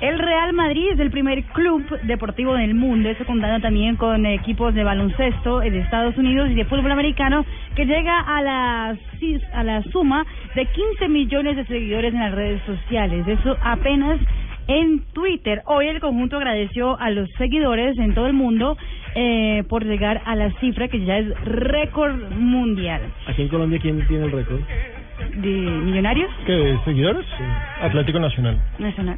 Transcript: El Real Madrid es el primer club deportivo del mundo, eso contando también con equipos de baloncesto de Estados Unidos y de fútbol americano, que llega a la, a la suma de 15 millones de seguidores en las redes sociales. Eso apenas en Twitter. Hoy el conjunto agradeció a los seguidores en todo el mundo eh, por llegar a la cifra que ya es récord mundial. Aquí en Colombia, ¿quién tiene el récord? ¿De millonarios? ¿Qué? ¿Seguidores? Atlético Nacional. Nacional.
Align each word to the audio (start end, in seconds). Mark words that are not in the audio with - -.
El 0.00 0.18
Real 0.18 0.54
Madrid 0.54 0.92
es 0.92 0.98
el 0.98 1.10
primer 1.10 1.42
club 1.44 1.84
deportivo 2.04 2.54
del 2.54 2.74
mundo, 2.74 3.10
eso 3.10 3.26
contando 3.26 3.60
también 3.60 3.96
con 3.96 4.24
equipos 4.24 4.74
de 4.74 4.82
baloncesto 4.82 5.60
de 5.60 5.78
Estados 5.78 6.16
Unidos 6.16 6.48
y 6.50 6.54
de 6.54 6.64
fútbol 6.64 6.90
americano, 6.90 7.44
que 7.74 7.84
llega 7.84 8.18
a 8.18 8.40
la, 8.40 8.96
a 9.52 9.62
la 9.62 9.82
suma 9.92 10.24
de 10.54 10.64
15 10.64 11.08
millones 11.08 11.56
de 11.56 11.66
seguidores 11.66 12.14
en 12.14 12.20
las 12.20 12.34
redes 12.34 12.62
sociales. 12.64 13.28
Eso 13.28 13.58
apenas 13.62 14.18
en 14.68 15.00
Twitter. 15.12 15.62
Hoy 15.66 15.88
el 15.88 16.00
conjunto 16.00 16.38
agradeció 16.38 16.98
a 16.98 17.10
los 17.10 17.28
seguidores 17.36 17.98
en 17.98 18.14
todo 18.14 18.26
el 18.26 18.32
mundo 18.32 18.78
eh, 19.14 19.64
por 19.68 19.84
llegar 19.84 20.22
a 20.24 20.34
la 20.34 20.50
cifra 20.60 20.88
que 20.88 21.04
ya 21.04 21.18
es 21.18 21.28
récord 21.44 22.30
mundial. 22.32 23.02
Aquí 23.26 23.42
en 23.42 23.48
Colombia, 23.48 23.78
¿quién 23.82 24.06
tiene 24.06 24.24
el 24.24 24.32
récord? 24.32 24.60
¿De 25.36 25.48
millonarios? 25.48 26.30
¿Qué? 26.46 26.78
¿Seguidores? 26.84 27.26
Atlético 27.82 28.18
Nacional. 28.18 28.58
Nacional. 28.78 29.16